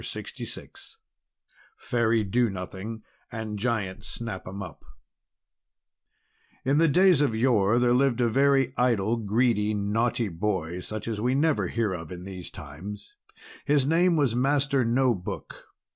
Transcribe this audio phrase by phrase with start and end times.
[0.03, 0.71] _LUCY LARCOM
[1.77, 4.83] FAIRY DO NOTHING AND GIANT SNAP 'EM UP
[6.65, 11.21] In the days of yore there lived a very idle, greedy, naughty boy such as
[11.21, 13.13] we never hear of in these times.
[13.65, 15.67] His name was Master No Book.